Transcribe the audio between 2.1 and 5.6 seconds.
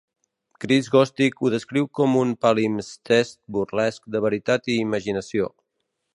"un palimpsest burlesc de veritat i imaginació".